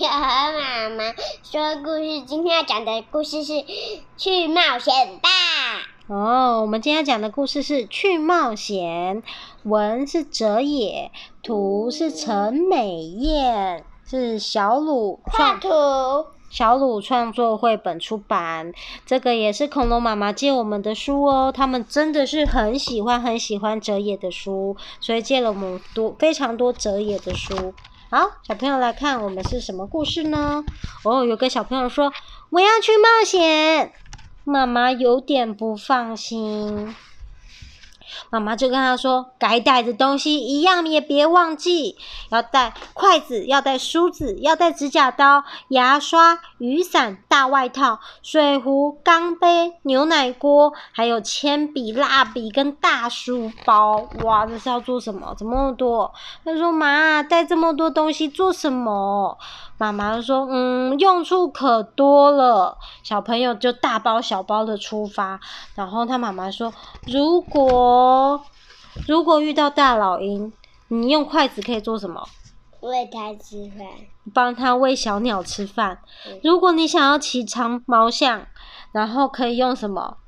[0.00, 1.12] 要和妈妈
[1.42, 2.22] 说故事。
[2.22, 3.52] 今天要讲的故事是
[4.16, 5.28] 《去冒险吧》。
[6.14, 9.22] 哦，我们今天要讲的故事是《去冒险》，
[9.64, 11.10] 文是哲野，
[11.42, 15.68] 图是陈美燕，是小鲁画图。
[16.48, 18.72] 小鲁创作绘本出版，
[19.04, 21.52] 这个也是恐龙妈妈借我们的书哦。
[21.54, 27.74] 他们真的是很喜欢很喜欢哲野的书，所以借了我们多非常多哲野的书。
[28.10, 30.64] 好，小朋友来看，我们是什么故事呢？
[31.04, 32.10] 哦，有个小朋友说
[32.50, 33.92] 我要去冒险，
[34.44, 36.96] 妈妈有点不放心。
[38.30, 41.96] 妈妈就跟他说：“该带的东西一样也别忘记，
[42.30, 54.08] 要带筷子，要带梳子，要带指甲刀、牙刷、雨伞、大外套、水壶、钢杯、牛奶锅，还有铅笔、蜡笔跟大书包。
[54.24, 55.34] 哇，这是要做什么？
[55.36, 56.12] 怎么那么多？”
[56.44, 59.38] 他说：“妈，带这么多东西做什么？”
[59.78, 65.40] 妈妈说：“嗯，用处可多了。”小朋友就大包小包的出发，
[65.74, 66.72] 然后他妈妈说
[67.06, 68.17] ：“如果
[69.06, 70.52] 如果遇到大老鹰，
[70.88, 72.28] 你用筷子可以做什么？
[72.80, 73.86] 喂它吃饭。
[74.32, 75.98] 帮它喂小鸟吃饭。
[76.42, 78.46] 如果你想要骑长毛象，
[78.92, 80.18] 然后可以用什么？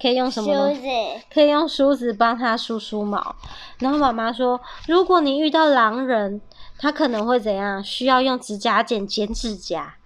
[0.00, 0.46] 可以用什么？
[0.46, 0.86] 梳子。
[1.32, 3.36] 可以用梳子帮它梳梳毛。
[3.78, 6.40] 然后妈妈说：如果你遇到狼人。”
[6.82, 7.84] 他可能会怎样？
[7.84, 9.96] 需要用指甲剪剪指甲。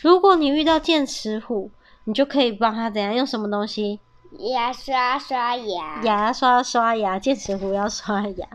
[0.00, 1.70] 如果你遇到剑齿虎，
[2.04, 3.14] 你就可以帮他怎样？
[3.14, 4.00] 用什么东西？
[4.38, 6.02] 牙刷刷牙。
[6.02, 8.48] 牙刷刷牙，剑齿虎要刷牙。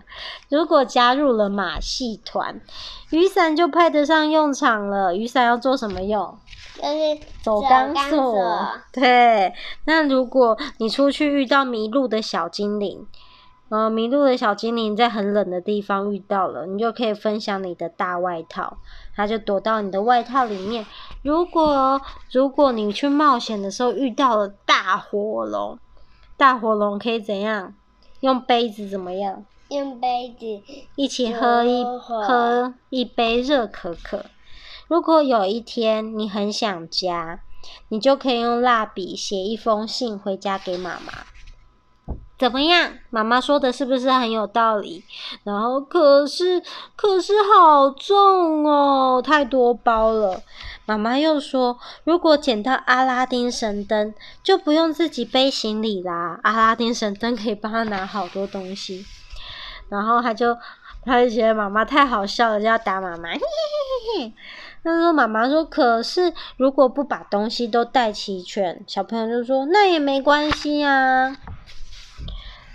[0.50, 2.60] 如果加入了马戏团，
[3.12, 5.16] 雨伞就派得上用场了。
[5.16, 6.38] 雨伞要做什么用？
[6.76, 8.68] 就是走钢索。
[8.92, 9.54] 对。
[9.86, 13.08] 那如果你出去遇到迷路的小精灵？
[13.70, 18.78] 呃，迷路的小精灵在很冷的地方遇到了，你就可以分享你的大外套，
[19.16, 20.86] 它就躲到你的外套里面。
[21.22, 22.02] 如果
[22.32, 25.78] 如果你去冒险的时候遇到了大火龙，
[26.38, 27.74] 大火龙可以怎样？
[28.22, 29.44] 用杯子怎么样？
[29.70, 30.46] 用杯子
[30.96, 34.26] 一起喝一喝一杯热可可。
[34.88, 37.42] 如果有一天你很想家，
[37.90, 41.12] 你就可以用蜡笔写一封信回家给妈妈。
[42.38, 42.92] 怎么样？
[43.10, 45.04] 妈妈说的是不是很有道理？
[45.44, 46.62] 然后可是
[46.96, 50.42] 可是好重哦，太多包了。
[50.86, 56.40] 妈妈又说，如果捡到阿拉丁神灯，就不用自己背行李啦。
[56.44, 59.06] 阿拉丁神灯可以帮他拿好多东西。
[59.90, 60.56] 然后他就
[61.04, 63.30] 他就觉得妈妈太好笑了，就要打妈妈。
[63.30, 64.34] 嘿嘿嘿嘿。
[64.84, 71.36] 他说：“妈妈说，可是如果不把东西都带齐全，小朋友就说那也没关系啊。”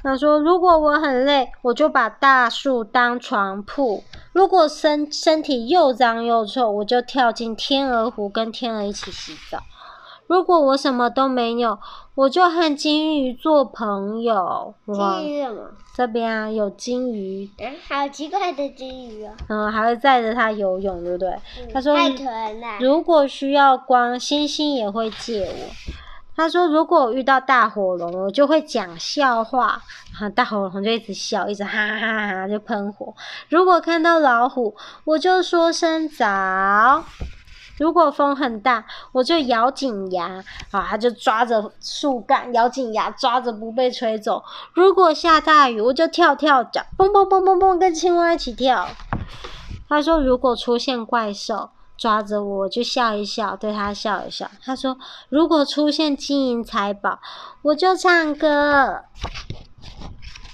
[0.02, 4.02] 他说：“如果我很累，我就把大树当床铺；
[4.32, 9.58] 如果身身体又脏又臭，我就跳进天鹅湖跟天鹅一起洗澡；
[10.26, 11.78] 如果我什么都没有，
[12.16, 15.70] 我就和金鱼做朋友。”金鱼什么？
[15.94, 17.48] 这边啊，有金鱼。
[17.58, 19.30] 嗯，好奇怪的金鱼哦。
[19.48, 21.28] 嗯，还会载着它游泳，对不对？
[21.60, 21.94] 嗯、他说
[22.80, 25.91] ：“如果需要光，星星也会借我。”
[26.34, 29.82] 他说：“如果我遇到大火龙，我就会讲笑话，
[30.12, 33.14] 然后大火龙就一直笑，一直哈哈哈哈就喷火。
[33.50, 37.04] 如果看到老虎，我就说声早。
[37.78, 44.42] 如果风很大，我就咬紧牙，啊，他就抓着树干，咬紧牙，抓着不被吹走。
[44.72, 48.88] 如果下大雨，我就跳跳脚，蹦蹦蹦蹦蹦，跟青蛙一起跳。”
[49.88, 54.50] 他说：“如果出现怪兽。”抓着我就笑一笑，对他笑一笑。
[54.64, 54.96] 他说
[55.30, 57.20] ：“如果出现金银财宝，
[57.62, 59.04] 我就唱歌。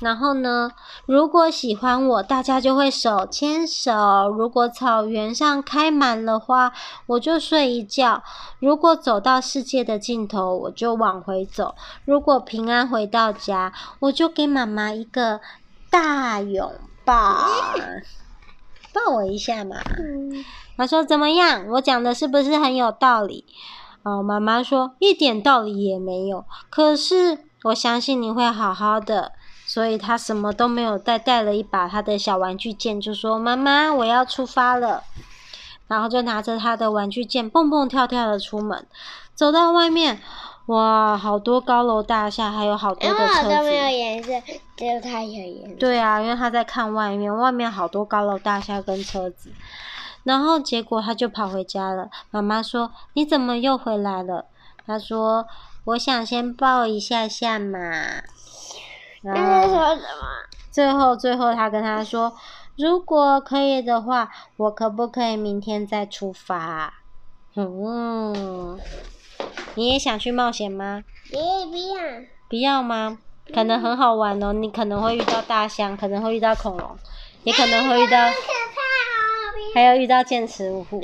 [0.01, 0.71] 然后呢，
[1.07, 4.29] 如果喜欢我，大家就会手牵手。
[4.29, 6.73] 如果草原上开满了花，
[7.07, 8.23] 我就睡一觉。
[8.61, 11.75] 如果走到世界的尽头，我就往回走。
[12.05, 15.41] 如果平安回到家，我就给妈妈一个
[15.91, 16.73] 大拥
[17.05, 17.49] 抱，
[18.93, 19.79] 抱我一下嘛。”
[20.79, 21.67] 他说：“怎么样？
[21.73, 23.45] 我讲的是不是很有道理？”
[24.05, 26.47] 哦，妈妈说：“一点道理也没有。
[26.71, 29.33] 可是我相信你会好好的。”
[29.67, 35.03] 所以他什么都没有带，带了一把他的小玩具剑，就说：“妈妈，我要出发了。”
[35.89, 38.87] 然后就拿着他的玩具剑，蹦蹦跳跳的出门。
[39.35, 40.23] 走到外面，
[40.67, 43.49] 哇，好多高楼大厦，还有好多的车子。
[43.57, 44.33] 都没有颜色，
[44.75, 45.77] 只有他有颜色。
[45.77, 49.51] 对啊，因为他在看外面，外面好多高楼大厦跟车子。
[50.29, 52.11] 然后结果他就跑回家了。
[52.31, 54.45] 妈妈说：“你怎么又回来了？”
[54.87, 55.47] 他说
[55.87, 57.79] ：“我想先抱一下下嘛。”
[59.25, 60.29] 然后说什么？
[60.71, 62.37] 最后最后他跟他说
[62.77, 66.93] ：“如果可以的话，我可不可以明天再出发？
[67.57, 68.79] 嗯，
[69.77, 71.05] 你也想去冒险吗？
[71.33, 72.03] 也不要。
[72.51, 73.19] 不要吗？
[73.55, 76.99] 可能很好玩哦，你可能会遇到大象，可能会遇到恐龙，
[77.45, 78.29] 也可能会遇到，
[79.75, 81.01] 还有遇到剑齿虎。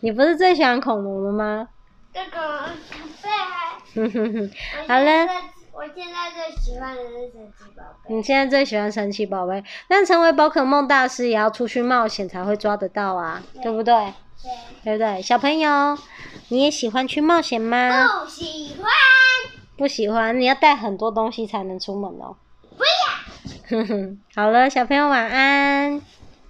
[0.00, 1.68] 你不是最喜欢恐龙了吗？
[2.12, 3.78] 这个可爱。
[3.94, 4.50] 哼哼哼，
[4.88, 5.26] 好了。
[5.74, 8.14] 我现在最喜欢的是神奇宝贝。
[8.14, 13.94] 你现在最喜欢神奇宝贝，但成为宝可梦大师也要出去冒险才会抓得到啊，对，对不对？
[13.94, 14.50] 对。
[14.84, 15.22] 对不对？
[15.22, 15.96] 小朋友，
[16.48, 18.06] 你也喜欢去冒险吗？
[18.06, 18.90] 不喜欢。
[19.76, 22.36] 不喜欢，你要带很多东西才能出门哦。
[22.76, 23.80] 不要。
[23.80, 26.02] 哼哼，好了，小朋友晚安。